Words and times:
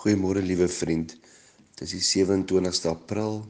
Goeiemôre 0.00 0.40
liewe 0.40 0.64
vriend. 0.72 1.10
Dit 1.76 1.80
is 1.84 1.90
die 1.92 2.24
27ste 2.24 2.88
April 2.88 3.42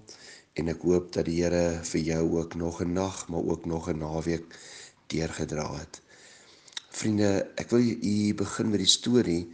en 0.58 0.70
ek 0.72 0.80
hoop 0.82 1.12
dat 1.14 1.28
die 1.28 1.36
Here 1.36 1.78
vir 1.86 2.00
jou 2.02 2.24
ook 2.40 2.56
nog 2.58 2.80
'n 2.82 2.92
nag, 2.92 3.28
maar 3.30 3.44
ook 3.52 3.68
nog 3.70 3.86
'n 3.88 4.02
naweek 4.02 4.56
deurgedra 5.06 5.68
het. 5.78 6.00
Vriende, 6.90 7.52
ek 7.54 7.70
wil 7.70 7.78
u 8.02 8.34
begin 8.34 8.70
met 8.70 8.82
die 8.82 8.90
storie 8.98 9.46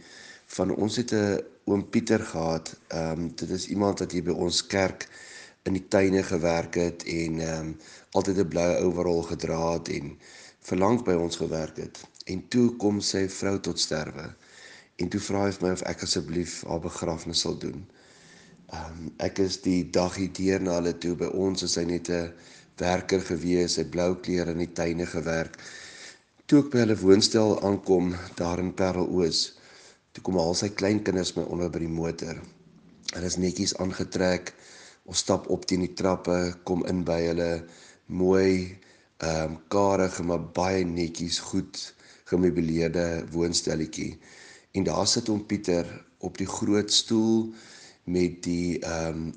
van 0.57 0.73
ons 0.73 0.95
het 0.95 1.13
'n 1.13 1.43
oom 1.65 1.89
Pieter 1.89 2.19
gehad. 2.19 2.75
Ehm 2.87 3.11
um, 3.11 3.35
dit 3.35 3.49
is 3.49 3.67
iemand 3.67 3.99
wat 3.99 4.11
hier 4.11 4.23
by 4.23 4.33
ons 4.33 4.65
kerk 4.65 5.07
in 5.63 5.73
die 5.73 5.87
tuine 5.87 6.23
gewerk 6.23 6.75
het 6.75 7.03
en 7.03 7.39
ehm 7.39 7.59
um, 7.59 7.77
altyd 8.11 8.37
'n 8.37 8.47
blou 8.47 8.75
overall 8.89 9.21
gedra 9.21 9.73
het 9.73 9.89
en 9.89 10.17
verlang 10.59 11.03
by 11.03 11.13
ons 11.13 11.35
gewerk 11.35 11.77
het. 11.77 12.01
En 12.25 12.47
toe 12.47 12.75
kom 12.75 13.01
sy 13.01 13.29
vrou 13.29 13.59
tot 13.59 13.79
sterwe. 13.79 14.33
En 14.97 15.09
toe 15.13 15.21
vra 15.21 15.45
hy 15.45 15.53
vir 15.55 15.67
my 15.67 15.71
of 15.77 15.83
ek 15.91 16.03
asseblief 16.07 16.53
haar 16.69 16.81
begrafnis 16.81 17.43
sal 17.45 17.57
doen. 17.61 17.83
Ehm 18.67 18.93
um, 18.93 19.09
ek 19.23 19.39
is 19.43 19.59
die 19.63 19.81
dag 19.97 20.15
hierdeur 20.19 20.63
na 20.63 20.77
hulle 20.79 20.93
toe 21.03 21.13
by 21.19 21.27
ons 21.45 21.63
is 21.67 21.75
hy 21.79 21.85
net 21.87 22.09
'n 22.09 22.31
werker 22.81 23.21
gewees, 23.27 23.77
hy 23.77 23.85
blou 23.93 24.15
klere 24.25 24.55
in 24.55 24.63
die 24.63 24.73
tuine 24.79 25.05
gewerk. 25.05 25.59
Toe 26.47 26.59
ek 26.63 26.71
by 26.73 26.79
hulle 26.83 26.97
woonstel 27.03 27.53
aankom 27.67 28.09
daar 28.39 28.59
in 28.63 28.73
Parelloos, 28.79 29.39
toe 30.13 30.23
kom 30.23 30.39
al 30.41 30.55
sy 30.55 30.69
kleinkinders 30.79 31.35
my 31.37 31.43
onder 31.43 31.69
by 31.69 31.79
die 31.85 31.95
motor. 32.01 32.41
Hulle 33.13 33.29
is 33.31 33.37
netjies 33.37 33.75
aangetrek. 33.83 34.53
Ons 35.05 35.23
stap 35.23 35.47
op 35.53 35.65
teen 35.69 35.85
die 35.85 35.93
trappe, 36.01 36.37
kom 36.67 36.83
in 36.91 37.03
by 37.07 37.21
hulle 37.29 37.51
mooi 38.07 38.77
ehm 39.21 39.53
um, 39.53 39.59
karige 39.73 40.23
maar 40.23 40.43
baie 40.59 40.83
netjies 40.85 41.39
goed 41.51 41.79
gemeubileerde 42.29 43.05
woonstelletjie. 43.31 44.11
En 44.77 44.85
daar 44.85 45.07
sit 45.09 45.27
hom 45.27 45.45
Pieter 45.45 45.87
op 46.17 46.37
die 46.37 46.47
groot 46.47 46.91
stoel 46.93 47.53
met 48.03 48.43
die 48.45 48.79
ehm 48.79 49.21
um, 49.27 49.33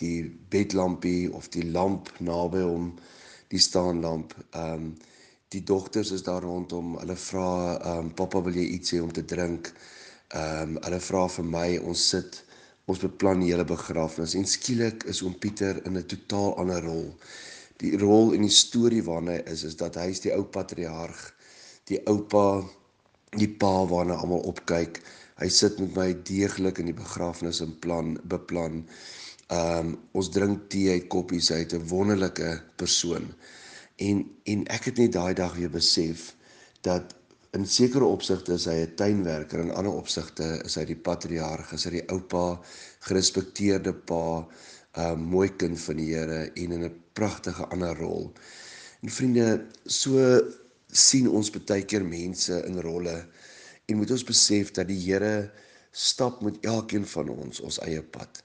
die 0.00 0.24
bedlampie 0.48 1.28
of 1.36 1.50
die 1.52 1.66
lamp 1.70 2.08
naby 2.24 2.62
hom, 2.64 2.86
die 3.52 3.60
staanlamp. 3.60 4.32
Ehm 4.50 4.72
um, 4.72 4.86
die 5.52 5.60
dogters 5.66 6.12
is 6.16 6.22
daar 6.22 6.42
rondom. 6.42 6.94
Hulle 7.02 7.16
vra 7.16 7.50
ehm 7.76 8.06
um, 8.06 8.14
pappa 8.14 8.40
wil 8.46 8.56
jy 8.56 8.64
iets 8.78 8.94
hê 8.96 9.02
om 9.04 9.12
te 9.12 9.24
drink? 9.34 9.72
Ehm 10.32 10.76
um, 10.76 10.80
hulle 10.86 11.02
vra 11.10 11.26
vir 11.36 11.48
my, 11.56 11.68
ons 11.92 12.08
sit 12.14 12.40
ons 12.90 13.04
beplan 13.04 13.44
die 13.44 13.52
hele 13.52 13.68
begrafnis 13.68 14.34
en 14.34 14.48
skielik 14.48 15.04
is 15.12 15.20
oom 15.22 15.36
Pieter 15.44 15.84
in 15.84 15.98
'n 15.98 16.06
totaal 16.14 16.56
ander 16.64 16.82
rol. 16.88 17.06
Die 17.84 17.92
rol 17.98 18.32
en 18.34 18.48
die 18.48 18.56
storie 18.64 19.04
waarna 19.04 19.36
hy 19.36 19.42
is 19.52 19.68
is 19.68 19.76
dat 19.76 20.00
hy 20.00 20.08
is 20.16 20.24
die 20.24 20.32
ou 20.34 20.44
patriarg, 20.44 21.20
die 21.84 22.00
oupa 22.06 22.64
die 23.38 23.48
pa 23.48 23.86
waarna 23.86 24.18
almal 24.18 24.42
opkyk. 24.50 25.00
Hy 25.40 25.48
sit 25.48 25.78
met 25.78 25.94
my 25.96 26.08
deeglik 26.26 26.78
in 26.78 26.90
die 26.90 26.96
begrafnis 26.96 27.60
en 27.64 27.78
plan 27.84 28.16
beplan. 28.24 28.84
Ehm 29.50 29.78
um, 29.78 29.94
ons 30.14 30.30
drink 30.30 30.68
tee 30.70 30.90
uit 30.90 31.08
koppies 31.08 31.50
uit 31.52 31.72
'n 31.74 31.88
wonderlike 31.88 32.60
persoon. 32.76 33.32
En 33.96 34.26
en 34.44 34.66
ek 34.66 34.84
het 34.84 34.98
net 34.98 35.12
daai 35.12 35.34
dag 35.34 35.56
weer 35.56 35.70
besef 35.70 36.34
dat 36.82 37.14
in 37.52 37.66
sekere 37.66 38.04
opsigte 38.04 38.52
is 38.52 38.64
hy 38.64 38.78
'n 38.82 38.94
tuinwerker 38.94 39.60
en 39.60 39.68
in 39.68 39.74
ander 39.74 39.92
opsigte 39.92 40.62
is 40.64 40.74
hy 40.74 40.84
die 40.84 41.02
patriarg, 41.08 41.72
is 41.72 41.84
hy 41.84 41.90
die 41.90 42.08
oupa, 42.08 42.60
gerespekteerde 43.00 43.92
pa, 43.92 44.46
'n 44.96 45.00
uh, 45.00 45.14
mooi 45.14 45.48
kind 45.56 45.80
van 45.80 45.96
die 45.96 46.14
Here 46.14 46.50
en 46.54 46.72
in 46.72 46.84
'n 46.84 47.02
pragtige 47.12 47.66
ander 47.66 47.96
rol. 47.98 48.32
En 49.02 49.10
vriende, 49.10 49.66
so 49.86 50.40
sien 50.92 51.28
ons 51.28 51.50
baie 51.54 51.84
keer 51.86 52.04
mense 52.04 52.62
in 52.66 52.80
rolle 52.84 53.16
en 53.86 53.98
moet 53.98 54.10
ons 54.10 54.26
besef 54.26 54.72
dat 54.76 54.88
die 54.90 54.98
Here 55.00 55.50
stap 55.92 56.42
met 56.42 56.58
elkeen 56.66 57.06
van 57.06 57.30
ons 57.32 57.60
ons 57.66 57.80
eie 57.86 58.02
pad. 58.02 58.42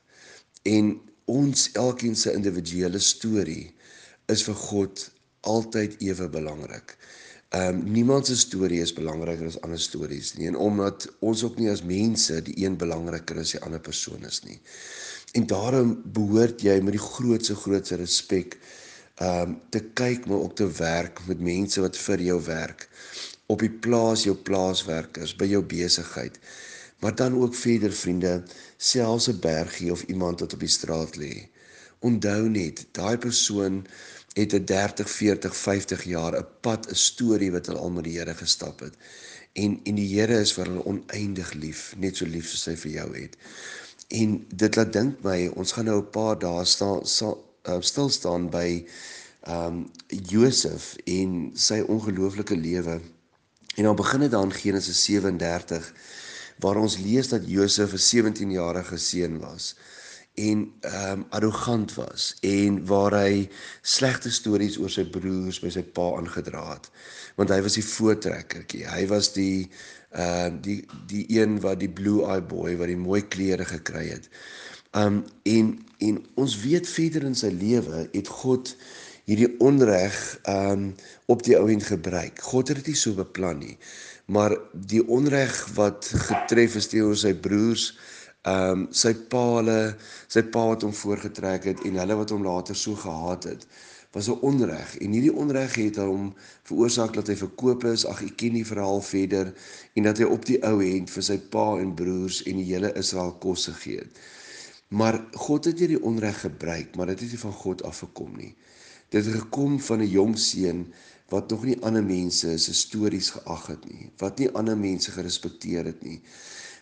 En 0.66 0.95
ons 1.29 1.69
elkeen 1.73 2.16
se 2.17 2.33
individuele 2.33 2.99
storie 2.99 3.73
is 4.33 4.43
vir 4.45 4.57
God 4.57 5.09
altyd 5.45 6.01
ewe 6.01 6.29
belangrik. 6.29 6.95
Ehm 7.55 7.78
um, 7.78 7.84
niemand 7.94 8.25
se 8.28 8.35
storie 8.38 8.81
is 8.81 8.94
belangriker 8.94 9.45
as 9.47 9.59
ander 9.61 9.79
stories 9.79 10.34
nie 10.35 10.47
en 10.50 10.57
omdat 10.57 11.05
ons 11.22 11.44
ook 11.45 11.59
nie 11.61 11.69
as 11.69 11.84
mense 11.85 12.41
die 12.47 12.55
een 12.63 12.78
belangriker 12.78 13.38
as 13.39 13.53
die 13.53 13.61
ander 13.61 13.79
persoon 13.79 14.25
is 14.25 14.41
nie. 14.44 14.57
En 15.38 15.45
daarom 15.47 15.94
behoort 16.17 16.63
jy 16.66 16.79
met 16.81 16.97
die 16.97 17.05
grootste 17.05 17.55
grootste 17.55 18.00
respek 18.01 18.57
um 19.22 19.62
te 19.70 19.80
kyk 19.80 20.26
maar 20.26 20.38
ook 20.38 20.56
te 20.56 20.72
werk 20.72 21.20
met 21.28 21.40
mense 21.40 21.81
wat 21.81 21.98
vir 21.98 22.22
jou 22.22 22.42
werk 22.44 22.90
op 23.48 23.59
die 23.62 23.72
plaas 23.72 24.24
jou 24.26 24.36
plaaswerkers 24.36 25.36
by 25.38 25.46
jou 25.46 25.62
besigheid. 25.64 26.40
Maar 27.00 27.16
dan 27.16 27.36
ook 27.38 27.56
verder 27.56 27.94
vriende 27.94 28.44
selfs 28.78 29.28
'n 29.30 29.40
bergie 29.40 29.92
of 29.92 30.03
iemand 30.03 30.40
wat 30.40 30.53
op 30.53 30.59
die 30.59 30.76
straat 30.78 31.16
lê. 31.16 31.48
Onthou 32.00 32.50
net 32.50 32.86
daai 32.92 33.18
persoon 33.18 33.86
het 34.34 34.53
'n 34.53 34.66
30 34.66 35.09
40 35.09 35.56
50 35.56 36.03
jaar 36.03 36.34
'n 36.38 36.47
pad 36.62 36.90
'n 36.90 36.96
storie 36.96 37.52
wat 37.52 37.66
hulle 37.66 37.80
al 37.80 37.90
met 37.90 38.03
die 38.03 38.18
Here 38.18 38.34
gestap 38.34 38.80
het. 38.80 38.94
En 39.53 39.80
en 39.84 39.96
die 39.96 40.20
Here 40.20 40.40
is 40.40 40.53
vir 40.53 40.66
hulle 40.66 40.86
oneindig 40.86 41.53
lief 41.53 41.94
net 41.97 42.18
so 42.18 42.26
lief 42.26 42.47
soos 42.50 42.66
hy 42.66 42.76
vir 42.76 42.92
jou 42.92 43.18
het. 43.18 43.38
En 44.08 44.46
dit 44.56 44.76
laat 44.76 44.94
dink 44.94 45.24
my 45.24 45.47
ons 45.47 45.72
gaan 45.72 45.86
nou 45.86 46.00
'n 46.00 46.09
paar 46.09 46.40
dae 46.40 46.66
staan 46.66 47.06
uh, 47.68 47.78
stil 47.80 48.09
staan 48.09 48.50
by 48.50 48.86
ehm 49.46 49.66
um, 49.66 49.81
Josef 50.08 50.96
en 51.06 51.52
sy 51.53 51.84
ongelooflike 51.86 52.56
lewe. 52.58 53.00
En 53.76 53.84
dan 53.84 53.96
begin 53.96 54.20
dit 54.20 54.31
dan 54.31 54.53
Genesis 54.53 55.03
37 55.03 55.94
waar 56.58 56.80
ons 56.80 56.98
lees 56.98 57.28
dat 57.28 57.46
Josef 57.46 57.94
'n 57.94 58.06
17-jarige 58.31 58.98
seun 58.98 59.40
was 59.40 59.76
en 60.36 60.74
ehm 60.80 61.12
um, 61.12 61.26
arrogant 61.30 61.94
was 61.94 62.36
en 62.40 62.86
waar 62.86 63.14
hy 63.14 63.50
slegte 63.82 64.32
stories 64.32 64.78
oor 64.78 64.92
sy 64.92 65.06
broers 65.08 65.62
by 65.64 65.70
sy 65.72 65.84
pa 65.84 66.09
aangedra 66.18 66.64
het. 66.74 66.90
Want 67.40 67.53
hy 67.56 67.62
was 67.64 67.78
die 67.80 67.86
voortrekkertjie. 67.88 68.84
Hy 68.88 69.06
was 69.08 69.32
die 69.34 69.70
ehm 70.12 70.58
uh, 70.58 70.62
die 70.62 70.80
die 71.08 71.26
een 71.40 71.59
wat 71.64 71.80
die 71.80 71.92
blue 71.92 72.28
eye 72.28 72.44
boy 72.44 72.76
wat 72.80 72.92
die 72.92 73.00
mooi 73.00 73.22
klere 73.28 73.66
gekry 73.66 74.09
het. 74.09 74.30
Um 74.95 75.23
en 75.44 75.73
en 75.97 76.19
ons 76.35 76.53
weet 76.61 76.88
verder 76.88 77.23
in 77.23 77.35
sy 77.35 77.50
lewe 77.56 78.06
het 78.11 78.28
God 78.28 78.73
hierdie 79.25 79.50
onreg 79.63 80.16
um 80.51 80.91
op 81.31 81.41
die 81.44 81.56
ou 81.57 81.66
end 81.72 81.83
gebruik. 81.88 82.41
God 82.41 82.69
het 82.72 82.83
dit 82.83 82.91
nie 82.94 83.00
so 83.00 83.17
beplan 83.17 83.59
nie. 83.63 83.78
Maar 84.25 84.55
die 84.73 85.01
onreg 85.07 85.55
wat 85.78 86.07
getref 86.28 86.78
is 86.79 86.88
teenoor 86.91 87.17
sy 87.17 87.34
broers, 87.47 87.89
um 88.50 88.85
sy 88.94 89.13
paale, 89.31 89.95
sy 90.31 90.45
pa 90.53 90.67
wat 90.72 90.85
hom 90.85 90.94
voorgetrek 90.94 91.67
het 91.72 91.84
en 91.88 92.00
hulle 92.01 92.17
wat 92.22 92.34
hom 92.34 92.45
later 92.45 92.78
so 92.78 92.97
gehaat 93.01 93.50
het, 93.50 93.66
was 94.16 94.29
'n 94.29 94.39
onreg 94.47 94.95
en 95.03 95.11
hierdie 95.11 95.34
onreg 95.34 95.75
het 95.75 95.97
hom 96.00 96.34
veroorsaak 96.63 97.13
dat 97.13 97.28
hy 97.28 97.35
verkoop 97.35 97.84
is. 97.84 98.05
Ag, 98.05 98.22
ek 98.23 98.38
ken 98.38 98.53
die 98.53 98.66
verhaal 98.66 99.01
verder 99.01 99.53
en 99.94 100.03
dat 100.03 100.17
hy 100.17 100.23
op 100.23 100.45
die 100.45 100.61
ou 100.63 100.79
end 100.81 101.09
vir 101.09 101.23
sy 101.23 101.38
pa 101.38 101.79
en 101.79 101.95
broers 101.95 102.44
en 102.44 102.57
die 102.57 102.69
hele 102.73 102.94
Israel 102.95 103.35
kos 103.44 103.66
gegee 103.66 103.97
het. 103.97 104.13
Maar 104.88 105.19
God 105.31 105.66
het 105.66 105.79
hierdie 105.79 106.01
onreg 106.03 106.40
gebruik, 106.46 106.96
maar 106.96 107.06
dit 107.06 107.19
het 107.19 107.29
nie 107.29 107.40
van 107.40 107.53
God 107.53 107.84
afgekom 107.84 108.35
nie. 108.38 108.56
Dit 109.09 109.25
het 109.25 109.35
gekom 109.35 109.79
van 109.79 110.00
'n 110.01 110.09
jong 110.09 110.38
seun 110.40 110.85
wat 111.29 111.50
nog 111.50 111.63
nie 111.66 111.78
ander 111.81 112.03
mense 112.03 112.57
se 112.57 112.73
stories 112.73 113.29
geag 113.29 113.68
het 113.68 113.85
nie, 113.90 114.12
wat 114.18 114.38
nie 114.40 114.50
ander 114.51 114.78
mense 114.78 115.12
gerespekteer 115.12 115.85
het 115.85 116.03
nie. 116.03 116.22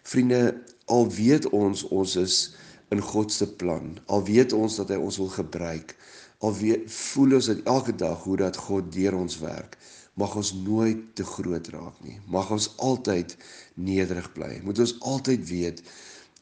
Vriende, 0.04 0.64
al 0.86 1.10
weet 1.10 1.50
ons 1.50 1.84
ons 1.84 2.16
is 2.16 2.56
in 2.90 3.02
God 3.02 3.32
se 3.32 3.48
plan, 3.56 4.00
al 4.06 4.24
weet 4.24 4.54
ons 4.54 4.76
dat 4.76 4.90
hy 4.90 4.96
ons 4.96 5.18
wil 5.18 5.32
gebruik, 5.32 5.96
al 6.44 6.54
weet 6.54 6.92
voel 6.92 7.34
ons 7.40 7.46
dat 7.46 7.64
elke 7.64 7.96
dag 7.96 8.24
hoe 8.24 8.38
dat 8.38 8.58
God 8.58 8.92
deur 8.92 9.16
ons 9.16 9.40
werk, 9.40 9.78
mag 10.20 10.36
ons 10.36 10.54
nooit 10.54 11.16
te 11.18 11.26
groot 11.26 11.68
raak 11.74 12.02
nie. 12.06 12.20
Mag 12.30 12.52
ons 12.54 12.68
altyd 12.78 13.38
nederig 13.74 14.28
bly. 14.36 14.60
Moet 14.64 14.84
ons 14.84 15.00
altyd 15.02 15.48
weet 15.50 15.82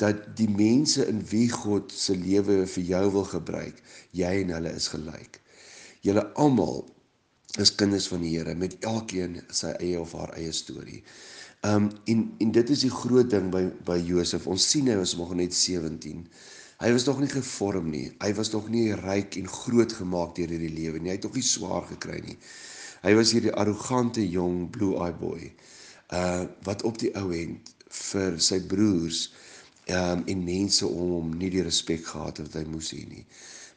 dat 0.02 0.24
die 0.38 0.50
mense 0.50 1.06
in 1.08 1.22
wie 1.30 1.50
God 1.54 1.94
se 1.94 2.16
lewe 2.18 2.64
vir 2.68 2.84
jou 2.84 3.04
wil 3.18 3.28
gebruik, 3.30 3.82
jy 4.18 4.32
en 4.42 4.56
hulle 4.56 4.74
is 4.78 4.90
gelyk. 4.94 5.38
Julle 6.02 6.24
almal 6.42 6.82
is 7.62 7.74
kinders 7.76 8.08
van 8.10 8.24
die 8.24 8.32
Here 8.38 8.56
met 8.58 8.78
elkeen 8.88 9.42
sy 9.54 9.76
eie 9.84 10.00
of 10.02 10.16
haar 10.18 10.34
eie 10.40 10.54
storie. 10.56 11.02
Um 11.68 11.92
en 12.10 12.24
en 12.42 12.54
dit 12.56 12.70
is 12.74 12.86
die 12.88 12.94
groot 12.94 13.30
ding 13.30 13.52
by 13.54 13.68
by 13.86 14.00
Josef. 14.02 14.48
Ons 14.50 14.66
sien 14.72 14.90
hy 14.90 14.96
was 14.98 15.14
nog 15.20 15.36
net 15.38 15.54
17. 15.54 16.24
Hy 16.82 16.92
was 16.96 17.06
nog 17.06 17.20
nie 17.22 17.30
gevorm 17.30 17.92
nie. 17.94 18.08
Hy 18.24 18.32
was 18.34 18.50
nog 18.56 18.72
nie 18.74 18.88
ryk 18.98 19.38
en 19.38 19.52
groot 19.52 19.94
gemaak 19.94 20.34
deur 20.40 20.50
hierdie 20.50 20.74
lewe 20.74 20.98
nie. 20.98 21.12
Hy 21.12 21.20
het 21.20 21.28
nog 21.28 21.38
nie 21.38 21.46
swaar 21.46 21.86
gekry 21.92 22.24
nie. 22.26 22.40
Hy 23.04 23.14
was 23.20 23.36
hierdie 23.36 23.54
arrogante 23.54 24.24
jong 24.26 24.66
blue 24.74 24.98
eye 24.98 25.14
boy. 25.20 25.52
Uh 26.10 26.48
wat 26.66 26.82
op 26.90 26.98
die 27.04 27.14
ou 27.20 27.30
end 27.36 27.70
vir 27.92 28.40
sy 28.42 28.58
broers 28.72 29.28
um, 29.88 30.24
en 30.26 30.44
mense 30.44 30.88
om 30.88 31.16
hom 31.16 31.34
nie 31.38 31.50
die 31.54 31.64
respek 31.66 32.06
gehad 32.12 32.42
het 32.42 32.52
wat 32.52 32.60
hy 32.62 32.68
moes 32.70 32.92
hê 32.96 33.02
nie. 33.10 33.26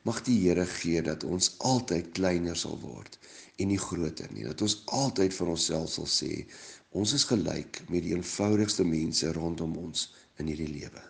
Mag 0.05 0.21
die 0.27 0.37
Here 0.43 0.67
gee 0.69 1.01
dat 1.05 1.25
ons 1.25 1.55
altyd 1.65 2.13
kleiner 2.17 2.59
sal 2.61 2.77
word 2.83 3.19
en 3.57 3.71
nie 3.71 3.81
groter 3.81 4.29
nie. 4.35 4.45
Dat 4.45 4.65
ons 4.67 4.81
altyd 4.99 5.37
vir 5.37 5.55
onsself 5.55 5.95
sal 5.95 6.11
sê 6.11 6.33
ons 6.95 7.15
is 7.17 7.27
gelyk 7.31 7.81
met 7.89 8.05
die 8.05 8.15
eenvoudigste 8.15 8.85
mense 8.87 9.33
rondom 9.37 9.77
ons 9.81 10.09
in 10.39 10.51
hierdie 10.51 10.71
lewe. 10.71 11.05